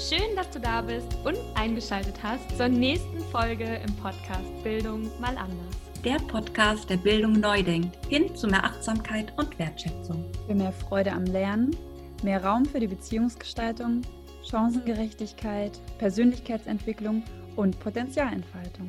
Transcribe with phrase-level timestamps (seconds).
[0.00, 5.36] Schön, dass du da bist und eingeschaltet hast zur nächsten Folge im Podcast Bildung mal
[5.36, 5.76] anders.
[6.02, 10.24] Der Podcast, der Bildung neu denkt, hin zu mehr Achtsamkeit und Wertschätzung.
[10.46, 11.76] Für mehr Freude am Lernen,
[12.22, 14.00] mehr Raum für die Beziehungsgestaltung,
[14.42, 17.22] Chancengerechtigkeit, Persönlichkeitsentwicklung
[17.56, 18.88] und Potenzialentfaltung.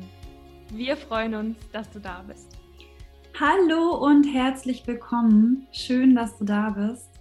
[0.70, 2.56] Wir freuen uns, dass du da bist.
[3.38, 5.66] Hallo und herzlich willkommen.
[5.72, 7.11] Schön, dass du da bist.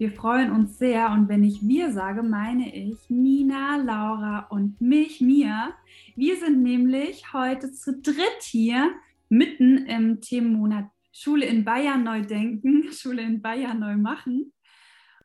[0.00, 5.20] Wir freuen uns sehr und wenn ich wir sage, meine ich Nina, Laura und mich,
[5.20, 5.74] mir.
[6.16, 8.94] Wir sind nämlich heute zu dritt hier,
[9.28, 14.54] mitten im Themenmonat Schule in Bayern neu denken, Schule in Bayern neu machen.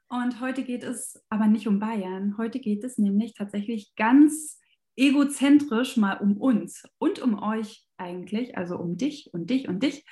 [0.09, 2.35] Und heute geht es aber nicht um Bayern.
[2.37, 4.59] Heute geht es nämlich tatsächlich ganz
[4.97, 10.05] egozentrisch mal um uns und um euch eigentlich, also um dich und dich und dich.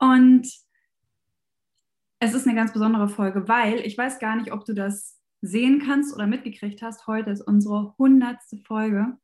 [0.00, 0.48] Und
[2.22, 5.82] es ist eine ganz besondere Folge, weil ich weiß gar nicht, ob du das sehen
[5.84, 7.08] kannst oder mitgekriegt hast.
[7.08, 9.18] Heute ist unsere hundertste Folge.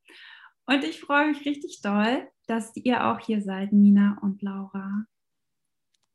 [0.66, 5.04] Und ich freue mich richtig doll, dass ihr auch hier seid, Nina und Laura.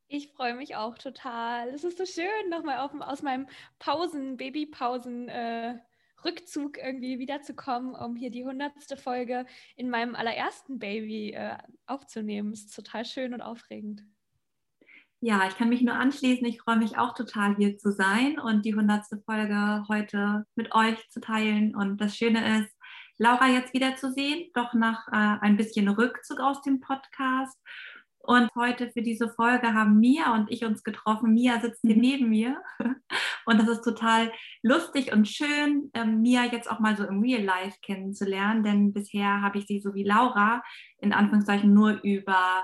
[0.10, 1.70] Ich freue mich auch total.
[1.70, 3.48] Es ist so schön, nochmal aus meinem
[3.80, 5.30] Pausen, Babypausen.
[5.30, 5.80] Äh,
[6.26, 12.54] Rückzug irgendwie wiederzukommen, um hier die hundertste Folge in meinem allerersten Baby äh, aufzunehmen.
[12.54, 14.04] Ist total schön und aufregend.
[15.26, 16.46] Ja, ich kann mich nur anschließen.
[16.46, 20.98] Ich freue mich auch total hier zu sein und die hundertste Folge heute mit euch
[21.12, 21.74] zu teilen.
[21.78, 22.76] Und das Schöne ist,
[23.18, 27.58] Laura jetzt wiederzusehen, doch nach äh, ein bisschen Rückzug aus dem Podcast.
[28.18, 31.34] Und heute für diese Folge haben Mia und ich uns getroffen.
[31.34, 32.02] Mia sitzt hier mhm.
[32.02, 32.62] neben mir.
[33.46, 37.44] Und das ist total lustig und schön, ähm, Mia jetzt auch mal so im Real
[37.44, 38.64] Life kennenzulernen.
[38.64, 40.64] Denn bisher habe ich sie so wie Laura
[41.00, 42.64] in Anführungszeichen nur über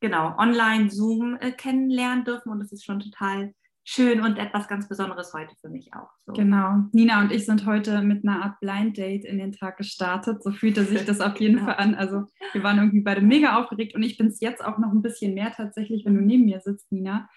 [0.00, 4.88] genau, online Zoom äh, kennenlernen dürfen und das ist schon total schön und etwas ganz
[4.88, 6.10] Besonderes heute für mich auch.
[6.24, 6.32] So.
[6.32, 6.84] Genau.
[6.92, 10.42] Nina und ich sind heute mit einer Art Blind Date in den Tag gestartet.
[10.42, 11.66] So fühlte sich das auf jeden genau.
[11.72, 11.94] Fall an.
[11.94, 15.02] Also wir waren irgendwie beide mega aufgeregt und ich bin es jetzt auch noch ein
[15.02, 17.28] bisschen mehr tatsächlich, wenn du neben mir sitzt, Nina.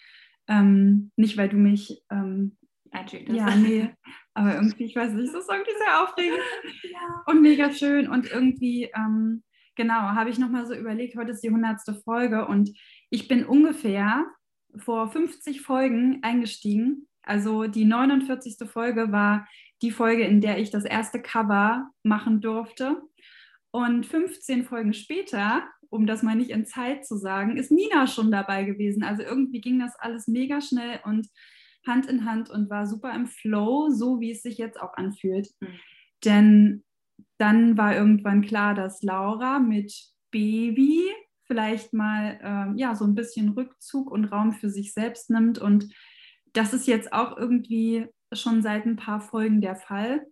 [0.47, 2.57] Ähm, nicht, weil du mich ähm,
[2.91, 3.37] einschüchterst.
[3.37, 3.89] Ja, nee.
[4.33, 6.39] Aber irgendwie, ich weiß nicht, es ist irgendwie sehr aufregend
[6.91, 7.23] ja.
[7.25, 9.43] und mega schön und irgendwie ähm,
[9.75, 12.03] Genau, habe ich nochmal so überlegt, heute ist die 100.
[12.03, 12.71] Folge und
[13.09, 14.25] ich bin ungefähr
[14.77, 17.07] vor 50 Folgen eingestiegen.
[17.23, 18.69] Also die 49.
[18.69, 19.47] Folge war
[19.81, 23.01] die Folge, in der ich das erste Cover machen durfte.
[23.71, 28.31] Und 15 Folgen später, um das mal nicht in Zeit zu sagen, ist Nina schon
[28.31, 29.03] dabei gewesen.
[29.03, 31.27] Also irgendwie ging das alles mega schnell und
[31.85, 35.49] Hand in Hand und war super im Flow, so wie es sich jetzt auch anfühlt.
[35.59, 35.79] Mhm.
[36.23, 36.83] Denn
[37.37, 39.93] dann war irgendwann klar, dass Laura mit
[40.31, 41.09] Baby
[41.45, 45.93] vielleicht mal äh, ja so ein bisschen Rückzug und Raum für sich selbst nimmt und
[46.53, 50.25] das ist jetzt auch irgendwie schon seit ein paar Folgen der Fall.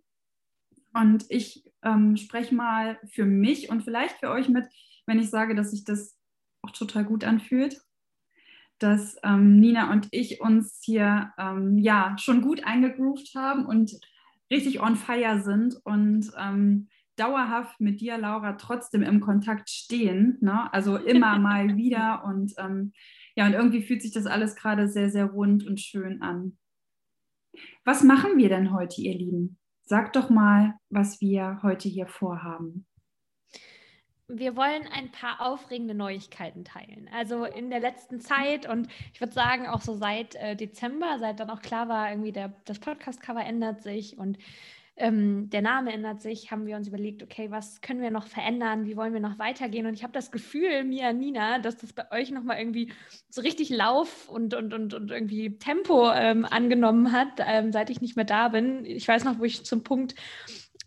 [0.94, 4.66] Und ich ähm, spreche mal für mich und vielleicht für euch mit,
[5.06, 6.16] wenn ich sage, dass sich das
[6.62, 7.80] auch total gut anfühlt,
[8.78, 13.98] dass ähm, Nina und ich uns hier ähm, ja schon gut eingegroovt haben und
[14.52, 20.38] richtig on fire sind und ähm, dauerhaft mit dir, Laura, trotzdem im Kontakt stehen.
[20.40, 20.72] Ne?
[20.72, 22.24] Also immer mal wieder.
[22.24, 22.92] Und ähm,
[23.34, 26.58] ja, und irgendwie fühlt sich das alles gerade sehr, sehr rund und schön an.
[27.84, 29.58] Was machen wir denn heute, ihr Lieben?
[29.82, 32.86] Sagt doch mal, was wir heute hier vorhaben
[34.38, 37.08] wir wollen ein paar aufregende Neuigkeiten teilen.
[37.14, 41.40] Also in der letzten Zeit und ich würde sagen auch so seit äh, Dezember, seit
[41.40, 44.38] dann auch klar war, irgendwie der, das Podcast-Cover ändert sich und
[44.96, 48.84] ähm, der Name ändert sich, haben wir uns überlegt, okay, was können wir noch verändern,
[48.84, 49.86] wie wollen wir noch weitergehen?
[49.86, 52.92] Und ich habe das Gefühl, Mia, Nina, dass das bei euch nochmal irgendwie
[53.30, 58.02] so richtig Lauf und, und, und, und irgendwie Tempo ähm, angenommen hat, ähm, seit ich
[58.02, 58.84] nicht mehr da bin.
[58.84, 60.14] Ich weiß noch, wo ich zum Punkt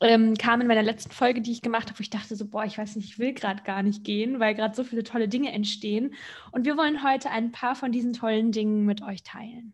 [0.01, 2.65] ähm, kam in meiner letzten Folge, die ich gemacht habe, wo ich dachte so, boah,
[2.65, 5.51] ich weiß nicht, ich will gerade gar nicht gehen, weil gerade so viele tolle Dinge
[5.51, 6.13] entstehen.
[6.51, 9.73] Und wir wollen heute ein paar von diesen tollen Dingen mit euch teilen.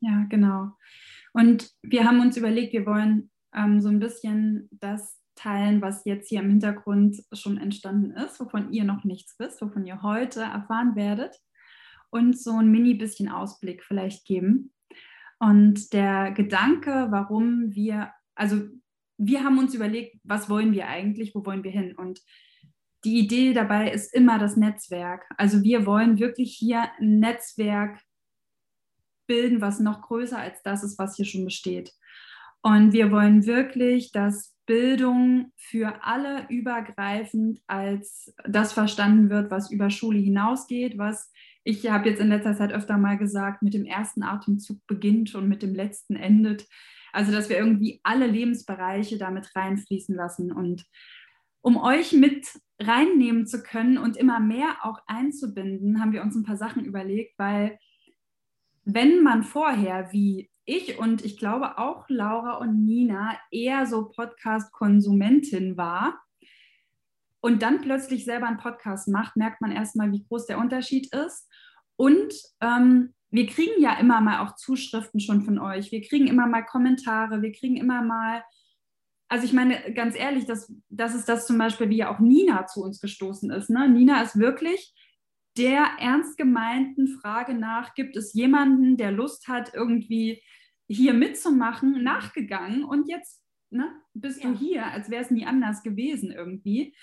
[0.00, 0.72] Ja, genau.
[1.32, 6.28] Und wir haben uns überlegt, wir wollen ähm, so ein bisschen das teilen, was jetzt
[6.28, 10.96] hier im Hintergrund schon entstanden ist, wovon ihr noch nichts wisst, wovon ihr heute erfahren
[10.96, 11.36] werdet.
[12.10, 14.72] Und so ein mini bisschen Ausblick vielleicht geben.
[15.38, 18.62] Und der Gedanke, warum wir also
[19.18, 21.94] wir haben uns überlegt, was wollen wir eigentlich, wo wollen wir hin?
[21.94, 22.20] Und
[23.04, 25.26] die Idee dabei ist immer das Netzwerk.
[25.36, 28.00] Also wir wollen wirklich hier ein Netzwerk
[29.26, 31.92] bilden, was noch größer als das ist, was hier schon besteht.
[32.62, 39.90] Und wir wollen wirklich, dass Bildung für alle übergreifend als das verstanden wird, was über
[39.90, 41.30] Schule hinausgeht, was
[41.62, 45.46] ich habe jetzt in letzter Zeit öfter mal gesagt, mit dem ersten Atemzug beginnt und
[45.48, 46.66] mit dem letzten endet.
[47.12, 50.52] Also, dass wir irgendwie alle Lebensbereiche damit reinfließen lassen.
[50.52, 50.84] Und
[51.62, 52.46] um euch mit
[52.80, 57.38] reinnehmen zu können und immer mehr auch einzubinden, haben wir uns ein paar Sachen überlegt,
[57.38, 57.78] weil
[58.84, 65.76] wenn man vorher wie ich und ich glaube auch Laura und Nina eher so Podcast-Konsumentin
[65.76, 66.20] war
[67.40, 71.48] und dann plötzlich selber einen Podcast macht, merkt man erstmal, wie groß der Unterschied ist.
[71.96, 75.92] Und ähm, wir kriegen ja immer mal auch Zuschriften schon von euch.
[75.92, 77.42] Wir kriegen immer mal Kommentare.
[77.42, 78.42] Wir kriegen immer mal,
[79.28, 82.66] also ich meine, ganz ehrlich, das, das ist das zum Beispiel, wie ja auch Nina
[82.66, 83.70] zu uns gestoßen ist.
[83.70, 83.88] Ne?
[83.88, 84.94] Nina ist wirklich
[85.56, 90.42] der ernst gemeinten Frage nach, gibt es jemanden, der Lust hat, irgendwie
[90.88, 94.50] hier mitzumachen, nachgegangen und jetzt ne, bist ja.
[94.50, 96.94] du hier, als wäre es nie anders gewesen irgendwie.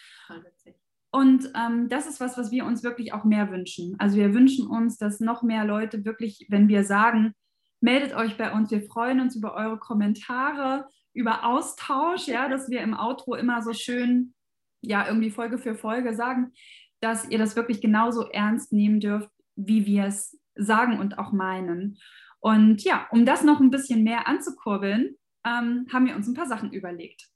[1.12, 3.96] Und ähm, das ist was, was wir uns wirklich auch mehr wünschen.
[4.00, 7.34] Also wir wünschen uns, dass noch mehr Leute wirklich, wenn wir sagen,
[7.80, 12.82] meldet euch bei uns, wir freuen uns über eure Kommentare, über Austausch, ja, dass wir
[12.82, 14.34] im Outro immer so schön,
[14.82, 16.52] ja, irgendwie Folge für Folge sagen,
[17.00, 21.98] dass ihr das wirklich genauso ernst nehmen dürft, wie wir es sagen und auch meinen.
[22.40, 25.16] Und ja, um das noch ein bisschen mehr anzukurbeln,
[25.46, 27.28] ähm, haben wir uns ein paar Sachen überlegt.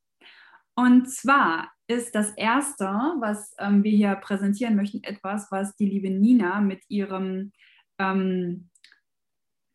[0.76, 6.10] Und zwar ist das Erste, was ähm, wir hier präsentieren möchten, etwas, was die liebe
[6.10, 7.52] Nina mit ihrem
[8.00, 8.70] ähm,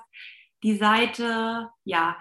[0.62, 2.16] Die Seite, ja,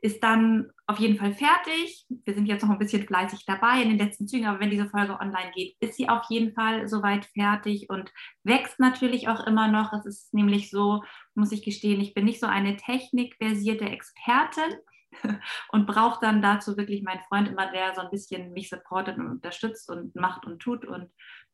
[0.00, 2.06] ist dann auf jeden Fall fertig.
[2.08, 4.88] Wir sind jetzt noch ein bisschen fleißig dabei in den letzten Zügen, aber wenn diese
[4.88, 8.12] Folge online geht, ist sie auf jeden Fall soweit fertig und
[8.44, 9.92] wächst natürlich auch immer noch.
[9.92, 11.02] Es ist nämlich so,
[11.34, 14.76] muss ich gestehen, ich bin nicht so eine technikversierte Expertin
[15.72, 19.26] und brauche dann dazu wirklich meinen Freund immer, der so ein bisschen mich supportet und
[19.26, 21.10] unterstützt und macht und tut und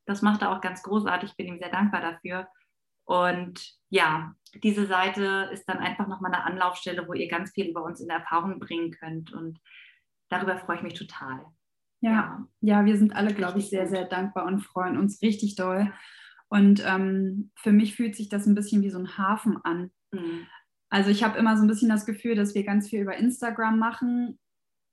[0.07, 1.31] das macht er auch ganz großartig.
[1.31, 2.47] Ich bin ihm sehr dankbar dafür.
[3.05, 7.85] Und ja, diese Seite ist dann einfach nochmal eine Anlaufstelle, wo ihr ganz viel über
[7.85, 9.33] uns in Erfahrung bringen könnt.
[9.33, 9.61] Und
[10.29, 11.45] darüber freue ich mich total.
[12.01, 15.93] Ja, ja, wir sind alle, glaube ich, sehr, sehr dankbar und freuen uns richtig doll.
[16.49, 19.91] Und ähm, für mich fühlt sich das ein bisschen wie so ein Hafen an.
[20.13, 20.47] Mhm.
[20.91, 23.79] Also ich habe immer so ein bisschen das Gefühl, dass wir ganz viel über Instagram
[23.79, 24.39] machen,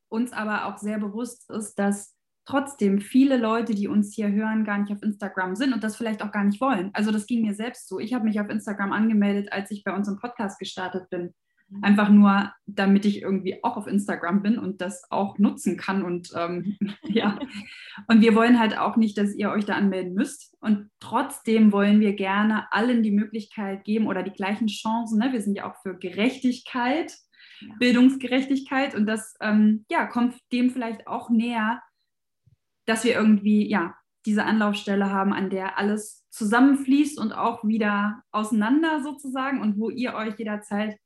[0.09, 2.15] uns aber auch sehr bewusst ist, dass
[2.45, 6.23] trotzdem viele Leute, die uns hier hören, gar nicht auf Instagram sind und das vielleicht
[6.23, 6.89] auch gar nicht wollen.
[6.93, 7.99] Also das ging mir selbst so.
[7.99, 11.33] Ich habe mich auf Instagram angemeldet, als ich bei unserem Podcast gestartet bin.
[11.71, 11.83] Mhm.
[11.83, 16.03] Einfach nur, damit ich irgendwie auch auf Instagram bin und das auch nutzen kann.
[16.03, 17.39] Und ähm, ja,
[18.07, 20.55] und wir wollen halt auch nicht, dass ihr euch da anmelden müsst.
[20.59, 25.19] Und trotzdem wollen wir gerne allen die Möglichkeit geben oder die gleichen Chancen.
[25.19, 25.31] Ne?
[25.31, 27.15] Wir sind ja auch für Gerechtigkeit,
[27.61, 27.73] ja.
[27.79, 28.95] Bildungsgerechtigkeit.
[28.95, 31.81] Und das ähm, ja, kommt dem vielleicht auch näher,
[32.85, 33.95] dass wir irgendwie, ja,
[34.25, 40.13] diese Anlaufstelle haben, an der alles zusammenfließt und auch wieder auseinander sozusagen und wo ihr
[40.13, 40.97] euch jederzeit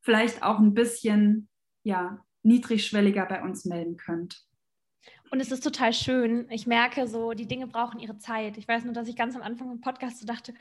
[0.00, 1.48] vielleicht auch ein bisschen,
[1.84, 4.44] ja, niedrigschwelliger bei uns melden könnt.
[5.30, 6.46] Und es ist total schön.
[6.50, 8.58] Ich merke so, die Dinge brauchen ihre Zeit.
[8.58, 10.52] Ich weiß nur, dass ich ganz am Anfang im Podcast so dachte,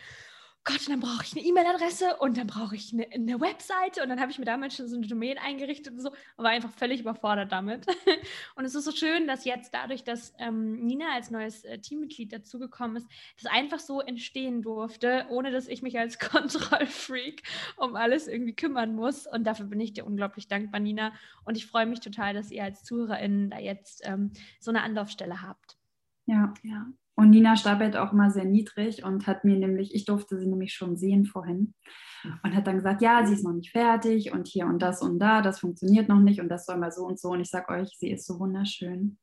[0.63, 4.09] Gott, und dann brauche ich eine E-Mail-Adresse und dann brauche ich eine, eine, Webseite und
[4.09, 7.01] dann habe ich mir damals schon so eine Domain eingerichtet und so, aber einfach völlig
[7.01, 7.87] überfordert damit.
[8.55, 12.31] Und es ist so schön, dass jetzt dadurch, dass ähm, Nina als neues äh, Teammitglied
[12.31, 13.07] dazugekommen ist,
[13.41, 17.41] das einfach so entstehen durfte, ohne dass ich mich als Kontrollfreak
[17.77, 19.25] um alles irgendwie kümmern muss.
[19.25, 21.13] Und dafür bin ich dir unglaublich dankbar, Nina.
[21.43, 25.41] Und ich freue mich total, dass ihr als ZuhörerInnen da jetzt ähm, so eine Anlaufstelle
[25.41, 25.77] habt.
[26.27, 26.85] Ja, ja.
[27.21, 30.73] Und Nina stapelt auch immer sehr niedrig und hat mir nämlich, ich durfte sie nämlich
[30.73, 31.75] schon sehen vorhin
[32.41, 35.19] und hat dann gesagt, ja, sie ist noch nicht fertig und hier und das und
[35.19, 37.29] da, das funktioniert noch nicht und das soll mal so und so.
[37.29, 39.19] Und ich sage euch, sie ist so wunderschön.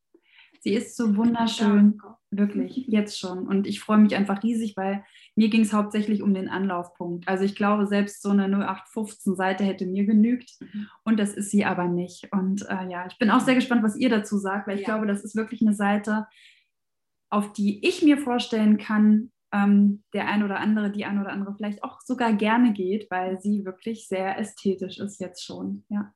[0.61, 2.00] Sie ist so wunderschön,
[2.31, 3.49] wirklich, jetzt schon.
[3.49, 7.26] Und ich freue mich einfach riesig, weil mir ging es hauptsächlich um den Anlaufpunkt.
[7.26, 10.87] Also ich glaube, selbst so eine 0815-Seite hätte mir genügt mhm.
[11.02, 12.28] und das ist sie aber nicht.
[12.33, 14.95] Und äh, ja, ich bin auch sehr gespannt, was ihr dazu sagt, weil ich ja.
[14.95, 16.26] glaube, das ist wirklich eine Seite,
[17.31, 21.55] auf die ich mir vorstellen kann, ähm, der ein oder andere, die ein oder andere
[21.55, 25.85] vielleicht auch sogar gerne geht, weil sie wirklich sehr ästhetisch ist jetzt schon.
[25.89, 26.13] Ja.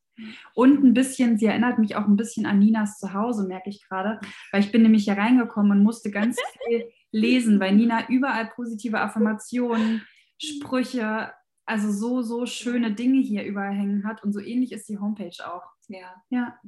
[0.55, 4.21] Und ein bisschen, sie erinnert mich auch ein bisschen an Ninas Zuhause, merke ich gerade,
[4.51, 9.01] weil ich bin nämlich hier reingekommen und musste ganz viel lesen, weil Nina überall positive
[9.01, 10.03] Affirmationen,
[10.39, 11.33] Sprüche,
[11.65, 14.23] also so, so schöne Dinge hier überall hängen hat.
[14.23, 15.63] Und so ähnlich ist die Homepage auch.
[15.89, 16.23] Ja.
[16.31, 16.59] Ja,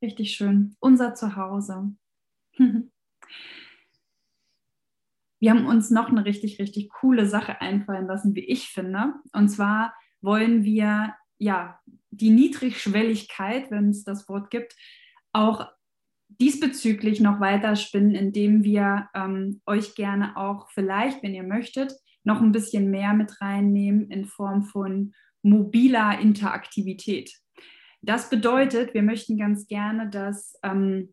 [0.00, 0.76] richtig schön.
[0.80, 1.94] Unser Zuhause.
[5.42, 9.14] Wir haben uns noch eine richtig, richtig coole Sache einfallen lassen, wie ich finde.
[9.32, 11.80] Und zwar wollen wir ja
[12.12, 14.76] die Niedrigschwelligkeit, wenn es das Wort gibt,
[15.32, 15.66] auch
[16.28, 22.40] diesbezüglich noch weiter spinnen, indem wir ähm, euch gerne auch vielleicht, wenn ihr möchtet, noch
[22.40, 27.32] ein bisschen mehr mit reinnehmen in Form von mobiler Interaktivität.
[28.00, 31.12] Das bedeutet, wir möchten ganz gerne, dass ähm,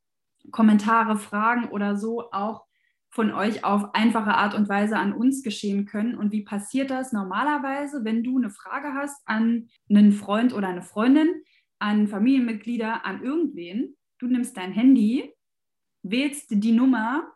[0.51, 2.68] Kommentare, Fragen oder so auch
[3.11, 6.15] von euch auf einfache Art und Weise an uns geschehen können.
[6.15, 10.83] Und wie passiert das normalerweise, wenn du eine Frage hast an einen Freund oder eine
[10.83, 11.41] Freundin,
[11.79, 13.95] an Familienmitglieder, an irgendwen?
[14.19, 15.33] Du nimmst dein Handy,
[16.03, 17.31] wählst die Nummer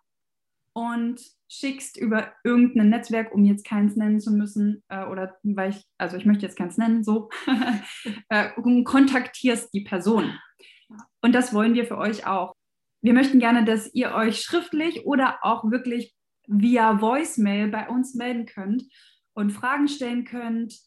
[0.73, 5.85] und schickst über irgendein Netzwerk, um jetzt keins nennen zu müssen, äh, oder weil ich,
[5.97, 7.29] also ich möchte jetzt keins nennen, so,
[8.29, 8.49] äh,
[8.83, 10.37] kontaktierst die Person.
[11.21, 12.53] Und das wollen wir für euch auch.
[13.03, 16.15] Wir möchten gerne, dass ihr euch schriftlich oder auch wirklich
[16.47, 18.85] via Voicemail bei uns melden könnt
[19.33, 20.79] und Fragen stellen könnt,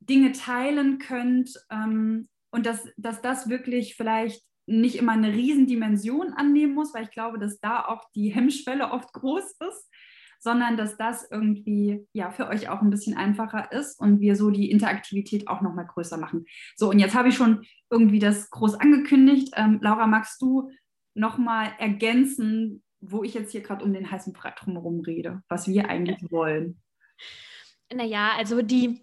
[0.00, 6.74] Dinge teilen könnt ähm, und dass, dass das wirklich vielleicht nicht immer eine Riesendimension annehmen
[6.74, 9.90] muss, weil ich glaube, dass da auch die Hemmschwelle oft groß ist,
[10.40, 14.50] sondern dass das irgendwie ja für euch auch ein bisschen einfacher ist und wir so
[14.50, 16.46] die Interaktivität auch noch mal größer machen.
[16.74, 19.52] So und jetzt habe ich schon irgendwie das groß angekündigt.
[19.56, 20.70] Ähm, Laura, magst du
[21.14, 25.68] noch mal ergänzen, wo ich jetzt hier gerade um den heißen Brett drumherum rede, was
[25.68, 26.80] wir eigentlich wollen?
[27.92, 29.00] Naja, also die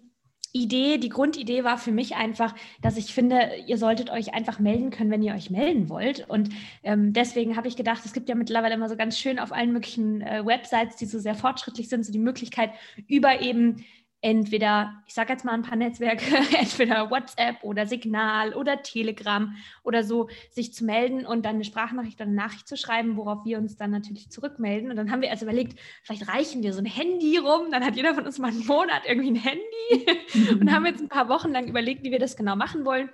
[0.52, 4.90] Idee, die Grundidee war für mich einfach, dass ich finde, ihr solltet euch einfach melden
[4.90, 6.28] können, wenn ihr euch melden wollt.
[6.28, 6.50] Und
[6.82, 9.72] ähm, deswegen habe ich gedacht, es gibt ja mittlerweile immer so ganz schön auf allen
[9.72, 12.72] möglichen äh, Websites, die so sehr fortschrittlich sind, so die Möglichkeit,
[13.08, 13.82] über eben
[14.22, 16.24] entweder, ich sage jetzt mal ein paar Netzwerke,
[16.58, 22.20] entweder WhatsApp oder Signal oder Telegram oder so, sich zu melden und dann eine Sprachnachricht
[22.20, 24.90] oder eine Nachricht zu schreiben, worauf wir uns dann natürlich zurückmelden.
[24.90, 27.96] Und dann haben wir also überlegt, vielleicht reichen wir so ein Handy rum, dann hat
[27.96, 31.50] jeder von uns mal einen Monat irgendwie ein Handy und haben jetzt ein paar Wochen
[31.50, 33.10] lang überlegt, wie wir das genau machen wollen.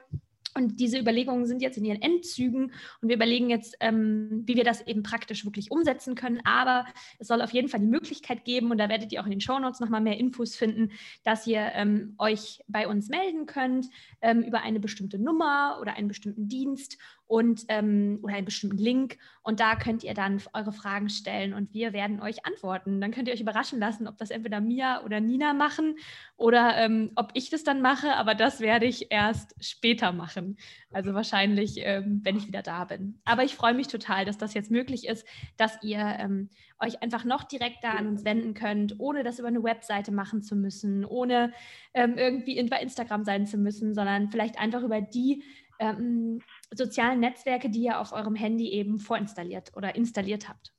[0.58, 4.64] Und diese Überlegungen sind jetzt in ihren Endzügen und wir überlegen jetzt, ähm, wie wir
[4.64, 6.40] das eben praktisch wirklich umsetzen können.
[6.44, 6.84] Aber
[7.20, 9.40] es soll auf jeden Fall die Möglichkeit geben, und da werdet ihr auch in den
[9.40, 10.90] Shownotes nochmal mehr Infos finden,
[11.22, 13.86] dass ihr ähm, euch bei uns melden könnt
[14.20, 16.98] ähm, über eine bestimmte Nummer oder einen bestimmten Dienst
[17.28, 21.72] und ähm, oder einen bestimmten Link und da könnt ihr dann eure Fragen stellen und
[21.74, 23.00] wir werden euch antworten.
[23.00, 25.96] Dann könnt ihr euch überraschen lassen, ob das entweder Mia oder Nina machen
[26.36, 30.56] oder ähm, ob ich das dann mache, aber das werde ich erst später machen.
[30.90, 33.20] Also wahrscheinlich, ähm, wenn ich wieder da bin.
[33.26, 35.26] Aber ich freue mich total, dass das jetzt möglich ist,
[35.58, 36.48] dass ihr ähm,
[36.80, 40.56] euch einfach noch direkter an uns wenden könnt, ohne das über eine Webseite machen zu
[40.56, 41.52] müssen, ohne
[41.92, 45.42] ähm, irgendwie in, bei Instagram sein zu müssen, sondern vielleicht einfach über die
[45.78, 46.40] ähm,
[46.74, 50.72] sozialen Netzwerke, die ihr auf eurem Handy eben vorinstalliert oder installiert habt.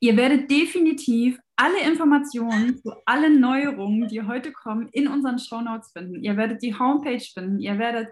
[0.00, 6.22] Ihr werdet definitiv alle Informationen zu allen Neuerungen, die heute kommen, in unseren Shownotes finden.
[6.22, 7.60] Ihr werdet die Homepage finden.
[7.60, 8.08] Ihr werdet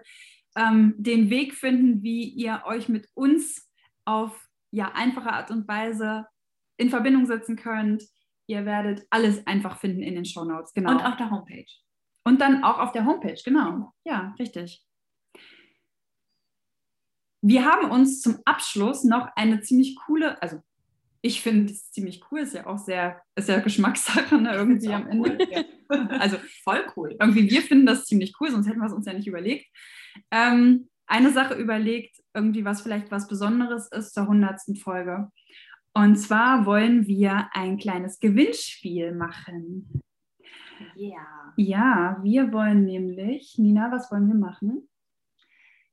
[0.55, 3.67] ähm, den Weg finden, wie ihr euch mit uns
[4.05, 6.27] auf ja, einfache Art und Weise
[6.77, 8.03] in Verbindung setzen könnt.
[8.47, 10.73] Ihr werdet alles einfach finden in den Shownotes.
[10.73, 10.91] Genau.
[10.91, 11.65] Und auf der Homepage.
[12.23, 13.93] Und dann auch auf der Homepage, genau.
[14.03, 14.83] Ja, richtig.
[17.41, 20.61] Wir haben uns zum Abschluss noch eine ziemlich coole, also
[21.21, 25.07] ich finde es ziemlich cool, ist ja auch sehr, ist ja Geschmackssache ne, irgendwie am
[25.07, 25.37] Ende.
[25.37, 25.65] Cool.
[26.19, 27.15] Also voll cool.
[27.19, 29.65] Irgendwie wir finden das ziemlich cool, sonst hätten wir es uns ja nicht überlegt.
[30.29, 35.31] Ähm, eine Sache überlegt, irgendwie was vielleicht was Besonderes ist zur hundertsten Folge.
[35.95, 40.03] Und zwar wollen wir ein kleines Gewinnspiel machen.
[40.95, 41.07] Ja.
[41.07, 41.53] Yeah.
[41.57, 44.87] Ja, wir wollen nämlich, Nina, was wollen wir machen?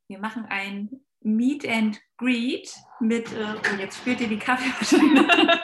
[0.09, 0.91] Wir machen ein
[1.27, 5.27] Meet and Greet mit, äh, oh, jetzt spürt ihr die Kaffeemaschine.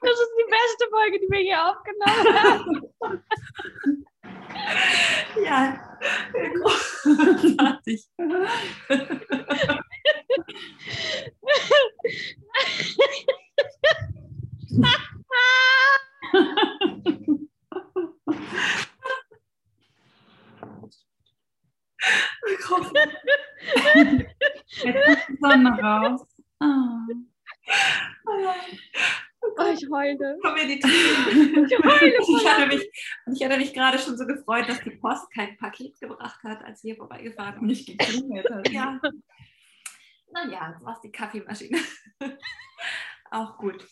[0.00, 2.82] Das ist die beste Folge, die wir hier aufgenommen haben.
[5.44, 5.60] Ja,
[7.12, 8.00] großartig.
[22.48, 22.90] Jetzt kommt
[24.82, 24.94] die
[25.40, 26.26] Sonne raus.
[26.60, 26.66] Oh.
[29.40, 30.38] Oh, ich heule.
[30.42, 31.64] Komm mir die Tränen.
[31.64, 32.16] Ich heule.
[32.18, 32.90] Ich hatte, mich,
[33.32, 36.84] ich hatte mich gerade schon so gefreut, dass die Post kein Paket gebracht hat, als
[36.84, 37.66] wir vorbeigefahren sind.
[37.66, 38.68] Nicht geklingelt hat.
[38.68, 39.00] Ja.
[40.32, 41.78] Naja, das war die Kaffeemaschine.
[43.30, 43.86] Auch gut.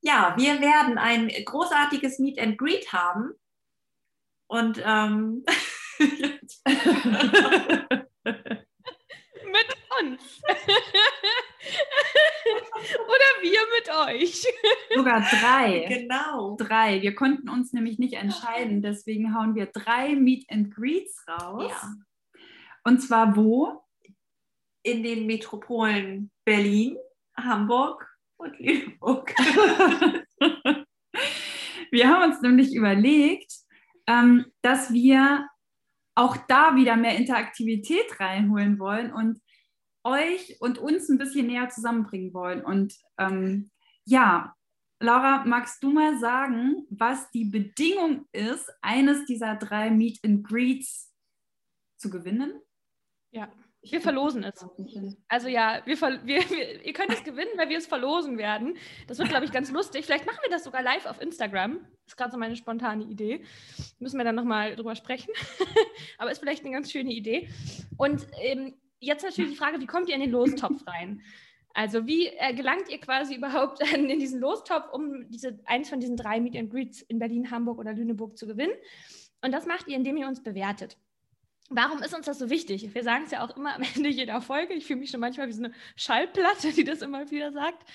[0.00, 3.32] Ja, wir werden ein großartiges Meet and Greet haben.
[4.46, 5.44] Und ähm,
[10.02, 10.42] uns.
[12.94, 14.46] Oder wir mit euch.
[14.94, 15.86] Sogar drei.
[15.88, 16.56] Genau.
[16.56, 17.00] Drei.
[17.02, 21.70] Wir konnten uns nämlich nicht entscheiden, deswegen hauen wir drei Meet and Greets raus.
[21.70, 21.94] Ja.
[22.84, 23.84] Und zwar wo?
[24.82, 26.96] In den Metropolen Berlin,
[27.36, 29.32] Hamburg und Lüneburg.
[31.92, 33.52] wir haben uns nämlich überlegt,
[34.08, 35.46] ähm, dass wir
[36.14, 39.40] auch da wieder mehr Interaktivität reinholen wollen und
[40.04, 42.64] euch und uns ein bisschen näher zusammenbringen wollen.
[42.64, 43.70] Und ähm,
[44.04, 44.54] ja,
[45.00, 51.12] Laura, magst du mal sagen, was die Bedingung ist, eines dieser drei Meet and Greets
[51.98, 52.60] zu gewinnen?
[53.32, 53.50] Ja,
[53.84, 54.64] wir verlosen es.
[55.26, 58.76] Also ja, wir, wir, wir, ihr könnt es gewinnen, weil wir es verlosen werden.
[59.08, 60.04] Das wird, glaube ich, ganz lustig.
[60.04, 61.80] Vielleicht machen wir das sogar live auf Instagram.
[61.80, 63.44] Das ist gerade so meine spontane Idee.
[63.98, 65.32] Müssen wir dann nochmal drüber sprechen.
[66.18, 67.48] Aber ist vielleicht eine ganz schöne Idee.
[67.96, 71.20] Und ähm, jetzt natürlich die Frage, wie kommt ihr in den Lostopf rein?
[71.74, 76.00] Also wie äh, gelangt ihr quasi überhaupt in, in diesen Lostopf, um diese, eins von
[76.00, 78.74] diesen drei Meet and Greets in Berlin, Hamburg oder Lüneburg zu gewinnen?
[79.42, 80.96] Und das macht ihr, indem ihr uns bewertet.
[81.70, 82.94] Warum ist uns das so wichtig?
[82.94, 84.74] Wir sagen es ja auch immer am Ende jeder Folge.
[84.74, 87.88] Ich fühle mich schon manchmal wie so eine Schallplatte, die das immer wieder sagt.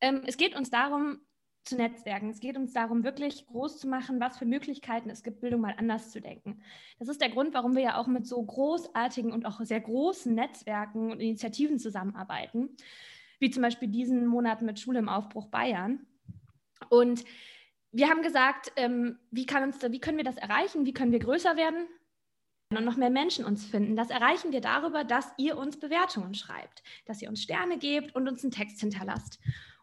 [0.00, 1.20] Ähm, es geht uns darum,
[1.66, 2.30] zu netzwerken.
[2.30, 5.74] Es geht uns darum, wirklich groß zu machen, was für Möglichkeiten es gibt, Bildung mal
[5.76, 6.60] anders zu denken.
[6.98, 10.34] Das ist der Grund, warum wir ja auch mit so großartigen und auch sehr großen
[10.34, 12.76] Netzwerken und Initiativen zusammenarbeiten,
[13.38, 16.06] wie zum Beispiel diesen Monat mit Schule im Aufbruch Bayern.
[16.88, 17.24] Und
[17.92, 20.86] wir haben gesagt, ähm, wie, kann uns, wie können wir das erreichen?
[20.86, 21.86] Wie können wir größer werden?
[22.70, 23.94] und noch mehr Menschen uns finden.
[23.94, 28.26] Das erreichen wir darüber, dass ihr uns Bewertungen schreibt, dass ihr uns Sterne gebt und
[28.28, 29.38] uns einen Text hinterlasst.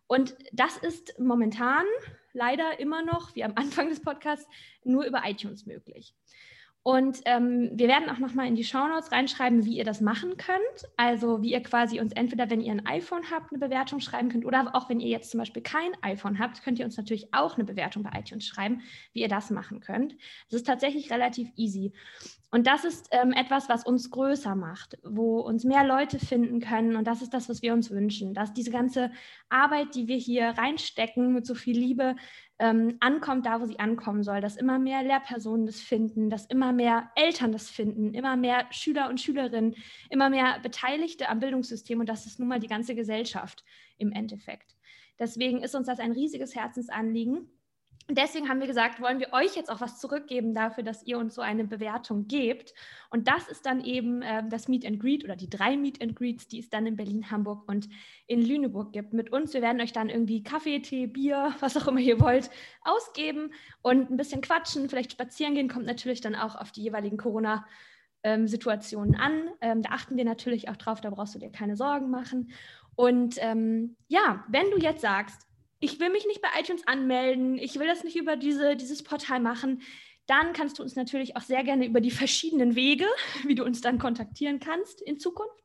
[0.07, 1.85] Und das ist momentan
[2.33, 4.47] leider immer noch, wie am Anfang des Podcasts,
[4.83, 6.13] nur über iTunes möglich.
[6.83, 10.91] Und ähm, wir werden auch nochmal in die Shownotes reinschreiben, wie ihr das machen könnt.
[10.97, 14.45] Also wie ihr quasi uns entweder, wenn ihr ein iPhone habt, eine Bewertung schreiben könnt
[14.45, 17.55] oder auch wenn ihr jetzt zum Beispiel kein iPhone habt, könnt ihr uns natürlich auch
[17.55, 18.81] eine Bewertung bei iTunes schreiben,
[19.13, 20.17] wie ihr das machen könnt.
[20.49, 21.93] Das ist tatsächlich relativ easy.
[22.51, 26.97] Und das ist ähm, etwas, was uns größer macht, wo uns mehr Leute finden können.
[26.97, 29.09] Und das ist das, was wir uns wünschen, dass diese ganze
[29.49, 32.15] Arbeit, die wir hier reinstecken mit so viel Liebe,
[32.59, 36.71] ähm, ankommt da, wo sie ankommen soll, dass immer mehr Lehrpersonen das finden, dass immer
[36.71, 39.75] mehr Eltern das finden, immer mehr Schüler und Schülerinnen,
[40.09, 43.63] immer mehr Beteiligte am Bildungssystem und das ist nun mal die ganze Gesellschaft
[43.97, 44.75] im Endeffekt.
[45.19, 47.49] Deswegen ist uns das ein riesiges Herzensanliegen
[48.09, 51.35] deswegen haben wir gesagt, wollen wir euch jetzt auch was zurückgeben dafür, dass ihr uns
[51.35, 52.73] so eine Bewertung gebt.
[53.09, 56.15] Und das ist dann eben äh, das Meet and Greet oder die drei Meet and
[56.15, 57.87] Greets, die es dann in Berlin, Hamburg und
[58.27, 59.13] in Lüneburg gibt.
[59.13, 62.49] Mit uns, wir werden euch dann irgendwie Kaffee, Tee, Bier, was auch immer ihr wollt,
[62.81, 67.17] ausgeben und ein bisschen quatschen, vielleicht spazieren gehen, kommt natürlich dann auch auf die jeweiligen
[67.17, 67.65] Corona-
[68.45, 69.49] Situationen an.
[69.59, 72.53] Ähm, da achten wir natürlich auch drauf, da brauchst du dir keine Sorgen machen.
[72.95, 75.45] Und ähm, ja, wenn du jetzt sagst,
[75.83, 79.41] ich will mich nicht bei iTunes anmelden, ich will das nicht über diese, dieses Portal
[79.41, 79.81] machen,
[80.27, 83.05] dann kannst du uns natürlich auch sehr gerne über die verschiedenen Wege,
[83.45, 85.61] wie du uns dann kontaktieren kannst in Zukunft,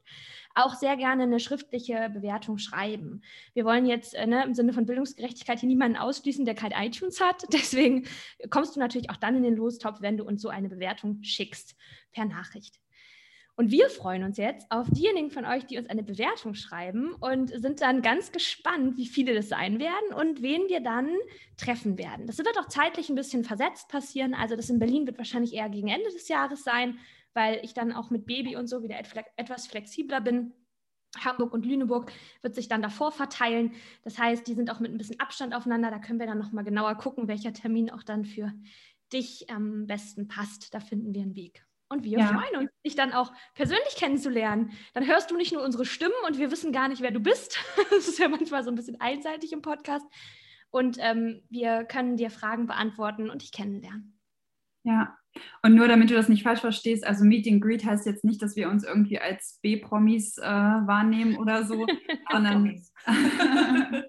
[0.57, 3.23] auch sehr gerne eine schriftliche Bewertung schreiben.
[3.55, 7.21] Wir wollen jetzt äh, ne, im Sinne von Bildungsgerechtigkeit hier niemanden ausschließen, der kein iTunes
[7.21, 7.45] hat.
[7.53, 8.09] Deswegen
[8.51, 11.77] kommst du natürlich auch dann in den Lostopf, wenn du uns so eine Bewertung schickst
[12.11, 12.81] per Nachricht.
[13.59, 17.49] Und wir freuen uns jetzt auf diejenigen von euch, die uns eine Bewertung schreiben und
[17.61, 21.11] sind dann ganz gespannt, wie viele das sein werden und wen wir dann
[21.57, 22.29] treffen werden.
[22.29, 24.33] Das wird auch zeitlich ein bisschen versetzt passieren.
[24.33, 27.01] Also das in Berlin wird wahrscheinlich eher gegen Ende des Jahres sein,
[27.35, 28.97] weil ich dann auch mit Baby und so wieder
[29.35, 30.53] etwas flexibler bin.
[31.19, 33.73] Hamburg und Lüneburg wird sich dann davor verteilen.
[34.05, 35.91] Das heißt, die sind auch mit ein bisschen Abstand aufeinander.
[35.91, 38.53] Da können wir dann nochmal genauer gucken, welcher Termin auch dann für
[39.13, 40.73] dich am besten passt.
[40.75, 41.68] Da finden wir einen Weg.
[41.89, 42.27] Und wir ja.
[42.27, 44.73] freuen uns, dich dann auch persönlich kennenzulernen.
[44.95, 47.59] Dann hörst du nicht nur unsere Stimmen und wir wissen gar nicht, wer du bist.
[47.91, 50.07] Das ist ja manchmal so ein bisschen einseitig im Podcast.
[50.71, 54.19] Und ähm, wir können dir Fragen beantworten und dich kennenlernen.
[54.85, 55.19] Ja,
[55.63, 58.43] und nur damit du das nicht falsch verstehst, also Meet and Greet heißt jetzt nicht,
[58.43, 61.87] dass wir uns irgendwie als B-Promis äh, wahrnehmen oder so,
[62.31, 62.83] sondern,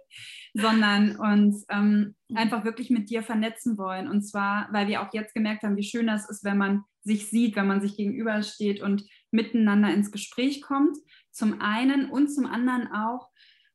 [0.53, 4.07] sondern uns ähm, einfach wirklich mit dir vernetzen wollen.
[4.07, 7.29] Und zwar, weil wir auch jetzt gemerkt haben, wie schön das ist, wenn man sich
[7.29, 10.97] sieht, wenn man sich gegenübersteht und miteinander ins Gespräch kommt.
[11.31, 13.29] Zum einen und zum anderen auch,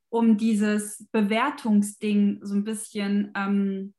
[0.08, 3.94] um dieses Bewertungsding so ein bisschen ähm,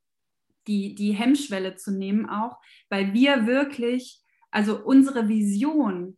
[0.66, 2.58] die, die Hemmschwelle zu nehmen, auch,
[2.88, 6.16] weil wir wirklich, also unsere Vision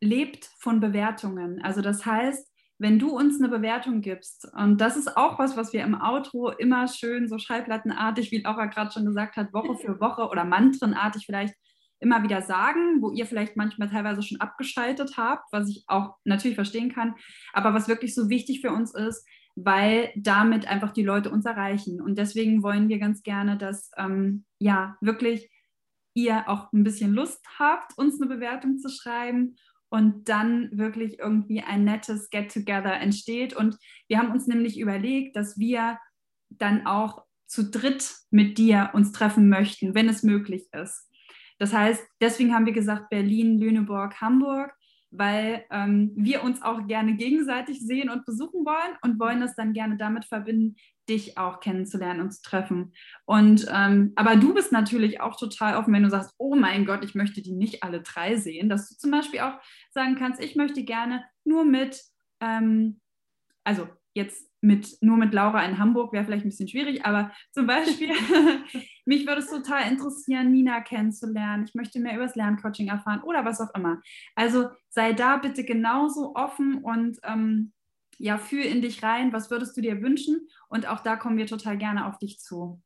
[0.00, 1.62] lebt von Bewertungen.
[1.62, 2.49] Also das heißt,
[2.80, 6.48] wenn du uns eine Bewertung gibst, und das ist auch was, was wir im Outro
[6.48, 11.26] immer schön so schallplattenartig, wie Laura gerade schon gesagt hat, Woche für Woche oder mantrenartig
[11.26, 11.54] vielleicht
[11.98, 16.54] immer wieder sagen, wo ihr vielleicht manchmal teilweise schon abgeschaltet habt, was ich auch natürlich
[16.54, 17.14] verstehen kann,
[17.52, 22.00] aber was wirklich so wichtig für uns ist, weil damit einfach die Leute uns erreichen.
[22.00, 25.50] Und deswegen wollen wir ganz gerne, dass ähm, ja wirklich
[26.14, 29.56] ihr auch ein bisschen Lust habt, uns eine Bewertung zu schreiben
[29.90, 33.54] und dann wirklich irgendwie ein nettes Get-Together entsteht.
[33.54, 33.76] Und
[34.08, 35.98] wir haben uns nämlich überlegt, dass wir
[36.48, 41.08] dann auch zu dritt mit dir uns treffen möchten, wenn es möglich ist.
[41.58, 44.72] Das heißt, deswegen haben wir gesagt Berlin, Lüneburg, Hamburg,
[45.10, 49.72] weil ähm, wir uns auch gerne gegenseitig sehen und besuchen wollen und wollen es dann
[49.72, 50.76] gerne damit verbinden,
[51.10, 52.94] dich auch kennenzulernen und zu treffen.
[53.26, 57.04] Und ähm, aber du bist natürlich auch total offen, wenn du sagst, oh mein Gott,
[57.04, 59.58] ich möchte die nicht alle drei sehen, dass du zum Beispiel auch
[59.90, 62.00] sagen kannst, ich möchte gerne nur mit,
[62.40, 63.00] ähm,
[63.64, 67.66] also jetzt mit nur mit Laura in Hamburg wäre vielleicht ein bisschen schwierig, aber zum
[67.66, 68.10] Beispiel,
[69.06, 71.64] mich würde es total interessieren, Nina kennenzulernen.
[71.64, 74.00] Ich möchte mehr über das Lerncoaching erfahren oder was auch immer.
[74.34, 77.72] Also sei da bitte genauso offen und ähm,
[78.20, 79.32] ja, fühl in dich rein.
[79.32, 80.46] Was würdest du dir wünschen?
[80.68, 82.80] Und auch da kommen wir total gerne auf dich zu.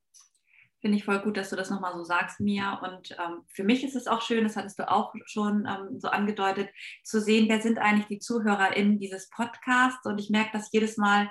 [0.81, 2.75] Finde ich voll gut, dass du das nochmal so sagst, Mia.
[2.75, 6.09] Und ähm, für mich ist es auch schön, das hattest du auch schon ähm, so
[6.09, 6.69] angedeutet,
[7.03, 10.07] zu sehen, wer sind eigentlich die ZuhörerInnen dieses Podcasts.
[10.07, 11.29] Und ich merke das jedes Mal,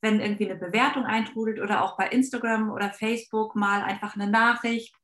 [0.00, 4.94] wenn irgendwie eine Bewertung eintrudelt oder auch bei Instagram oder Facebook mal einfach eine Nachricht,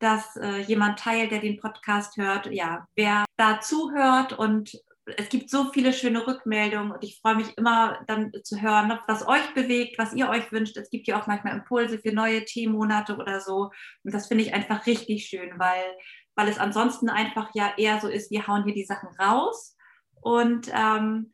[0.00, 4.72] dass äh, jemand teilt, der den Podcast hört, ja, wer da zuhört und
[5.16, 9.26] es gibt so viele schöne Rückmeldungen und ich freue mich immer dann zu hören, was
[9.26, 10.76] euch bewegt, was ihr euch wünscht.
[10.76, 13.70] Es gibt ja auch manchmal Impulse für neue Themenmonate oder so.
[14.04, 15.84] Und das finde ich einfach richtig schön, weil,
[16.34, 19.76] weil es ansonsten einfach ja eher so ist, wir hauen hier die Sachen raus
[20.20, 21.32] und ähm,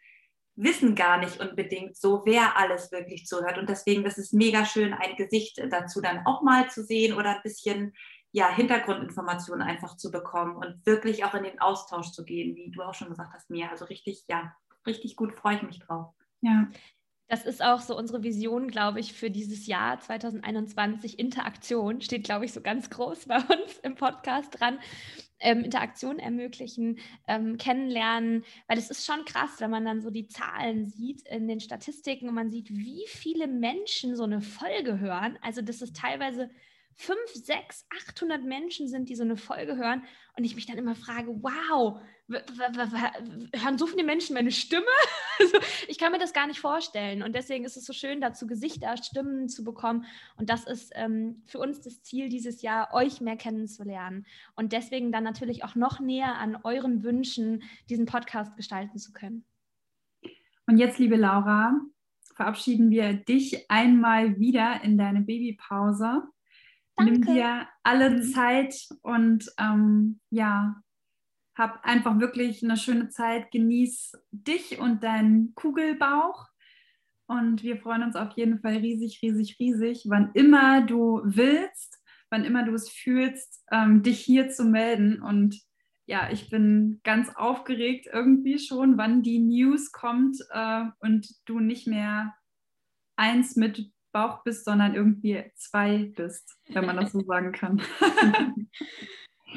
[0.56, 3.58] wissen gar nicht unbedingt so, wer alles wirklich zuhört.
[3.58, 7.36] Und deswegen ist es mega schön, ein Gesicht dazu dann auch mal zu sehen oder
[7.36, 7.92] ein bisschen
[8.32, 12.82] ja, Hintergrundinformationen einfach zu bekommen und wirklich auch in den Austausch zu gehen, wie du
[12.82, 13.70] auch schon gesagt hast, mir.
[13.70, 14.54] Also richtig, ja,
[14.86, 16.14] richtig gut freue ich mich drauf.
[16.40, 16.68] Ja.
[17.28, 21.18] Das ist auch so unsere Vision, glaube ich, für dieses Jahr 2021.
[21.18, 24.78] Interaktion steht, glaube ich, so ganz groß bei uns im Podcast dran
[25.40, 30.28] ähm, Interaktion ermöglichen, ähm, kennenlernen, weil es ist schon krass, wenn man dann so die
[30.28, 35.38] Zahlen sieht in den Statistiken und man sieht, wie viele Menschen so eine Folge hören.
[35.42, 36.50] Also das ist teilweise
[36.96, 40.02] fünf, sechs, 800 Menschen sind, die so eine Folge hören
[40.36, 44.86] und ich mich dann immer frage, wow, hören so viele Menschen meine Stimme?
[45.38, 48.46] Also ich kann mir das gar nicht vorstellen und deswegen ist es so schön, dazu
[48.46, 50.06] Gesichter, Stimmen zu bekommen
[50.38, 55.12] und das ist ähm, für uns das Ziel dieses Jahr, euch mehr kennenzulernen und deswegen
[55.12, 59.44] dann natürlich auch noch näher an euren Wünschen diesen Podcast gestalten zu können.
[60.66, 61.78] Und jetzt, liebe Laura,
[62.34, 66.22] verabschieden wir dich einmal wieder in deine Babypause.
[66.96, 67.12] Danke.
[67.12, 68.22] Nimm dir alle mhm.
[68.22, 70.82] Zeit und ähm, ja,
[71.56, 73.50] hab einfach wirklich eine schöne Zeit.
[73.50, 76.48] Genieß dich und deinen Kugelbauch.
[77.26, 81.98] Und wir freuen uns auf jeden Fall riesig, riesig, riesig, wann immer du willst,
[82.30, 85.20] wann immer du es fühlst, ähm, dich hier zu melden.
[85.20, 85.60] Und
[86.06, 91.88] ja, ich bin ganz aufgeregt irgendwie schon, wann die News kommt äh, und du nicht
[91.88, 92.34] mehr
[93.16, 97.82] eins mit Bauch bist, sondern irgendwie zwei bist, wenn man das so sagen kann.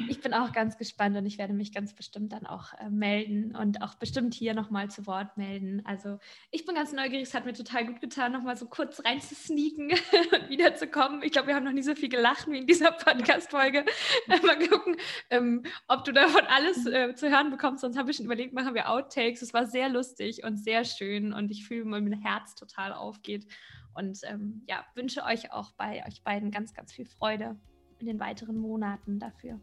[0.08, 3.56] Ich bin auch ganz gespannt und ich werde mich ganz bestimmt dann auch äh, melden
[3.56, 5.82] und auch bestimmt hier nochmal zu Wort melden.
[5.84, 6.18] Also
[6.50, 9.90] ich bin ganz neugierig, es hat mir total gut getan, nochmal so kurz reinzusneaken
[10.32, 11.22] und wiederzukommen.
[11.22, 13.84] Ich glaube, wir haben noch nie so viel gelacht wie in dieser Podcast-Folge.
[14.26, 14.96] mal gucken,
[15.30, 17.80] ähm, ob du davon alles äh, zu hören bekommst.
[17.80, 19.42] Sonst habe ich schon überlegt, machen wir Outtakes.
[19.42, 23.46] Es war sehr lustig und sehr schön und ich fühle, wie mein Herz total aufgeht.
[23.94, 27.56] Und ähm, ja, wünsche euch auch bei euch beiden ganz, ganz viel Freude
[27.98, 29.60] in den weiteren Monaten dafür.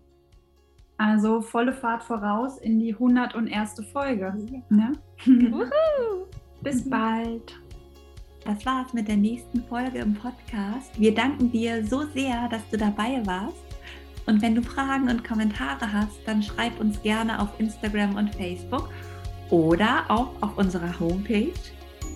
[0.98, 3.84] Also volle Fahrt voraus in die 101.
[3.92, 4.34] Folge.
[4.50, 4.63] Ja.
[4.70, 4.92] Ne?
[6.62, 7.60] Bis bald.
[8.46, 11.00] Das war's mit der nächsten Folge im Podcast.
[11.00, 13.58] Wir danken dir so sehr, dass du dabei warst.
[14.26, 18.90] Und wenn du Fragen und Kommentare hast, dann schreib uns gerne auf Instagram und Facebook
[19.50, 21.54] oder auch auf unserer Homepage.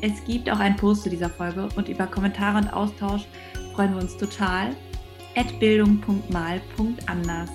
[0.02, 3.26] Es gibt auch einen Post zu dieser Folge und über Kommentare und Austausch
[3.74, 4.76] freuen wir uns total.
[5.60, 7.50] bildung.mal.anders.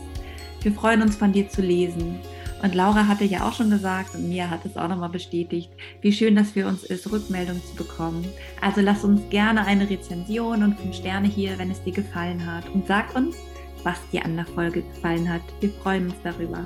[0.63, 2.21] Wir freuen uns von dir zu lesen.
[2.63, 6.13] Und Laura hatte ja auch schon gesagt und Mia hat es auch nochmal bestätigt, wie
[6.13, 8.27] schön das für uns ist, Rückmeldung zu bekommen.
[8.63, 12.69] Also lass uns gerne eine Rezension und fünf Sterne hier, wenn es dir gefallen hat.
[12.71, 13.37] Und sag uns,
[13.83, 15.43] was dir an der Folge gefallen hat.
[15.61, 16.65] Wir freuen uns darüber.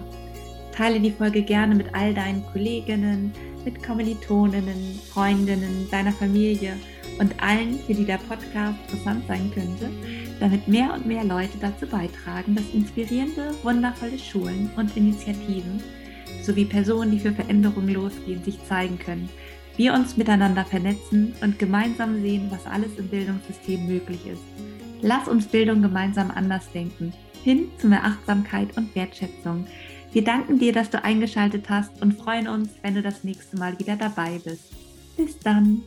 [0.72, 3.32] Teile die Folge gerne mit all deinen Kolleginnen,
[3.64, 6.74] mit Kommilitoninnen, Freundinnen, deiner Familie
[7.18, 9.90] und allen, für die der Podcast interessant sein könnte,
[10.38, 15.82] damit mehr und mehr Leute dazu beitragen, dass inspirierende, wundervolle Schulen und Initiativen
[16.42, 19.28] sowie Personen, die für Veränderungen losgehen, sich zeigen können.
[19.76, 24.42] Wir uns miteinander vernetzen und gemeinsam sehen, was alles im Bildungssystem möglich ist.
[25.02, 29.66] Lass uns Bildung gemeinsam anders denken, hin zu mehr Achtsamkeit und Wertschätzung.
[30.12, 33.78] Wir danken dir, dass du eingeschaltet hast und freuen uns, wenn du das nächste Mal
[33.78, 34.72] wieder dabei bist.
[35.16, 35.82] Bis dann!